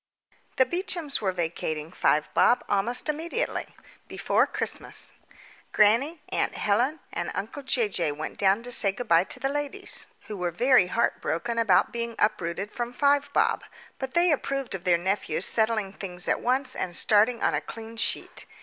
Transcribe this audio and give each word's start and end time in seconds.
The 0.55 0.65
Beechams 0.65 1.21
were 1.21 1.31
vacating 1.31 1.91
Five 1.91 2.33
Bob 2.33 2.63
almost 2.67 3.07
immediately 3.07 3.67
before 4.07 4.47
Christmas. 4.47 5.13
Grannie, 5.73 6.23
aunt 6.29 6.55
Helen, 6.55 7.01
and 7.13 7.29
uncle 7.35 7.61
Jay 7.61 7.87
Jay 7.87 8.11
went 8.11 8.39
down 8.39 8.63
to 8.63 8.71
say 8.71 8.91
good 8.93 9.07
bye 9.07 9.25
to 9.25 9.39
the 9.39 9.47
ladies, 9.47 10.07
who 10.21 10.35
were 10.37 10.49
very 10.49 10.87
heartbroken 10.87 11.59
about 11.59 11.91
being 11.93 12.15
uprooted 12.17 12.71
from 12.71 12.91
Five 12.93 13.31
Bob, 13.31 13.63
but 13.99 14.15
they 14.15 14.31
approved 14.31 14.73
of 14.73 14.85
their 14.85 14.97
nephew 14.97 15.39
settling 15.39 15.93
things 15.93 16.27
at 16.27 16.41
once 16.41 16.75
and 16.75 16.95
starting 16.95 17.43
on 17.43 17.53
a 17.53 17.61
clean 17.61 17.95
sheet. 17.95 18.47